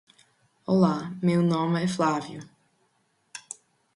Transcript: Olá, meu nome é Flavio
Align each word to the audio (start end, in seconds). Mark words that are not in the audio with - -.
Olá, 0.65 1.15
meu 1.21 1.43
nome 1.43 1.83
é 1.83 1.87
Flavio 1.87 2.41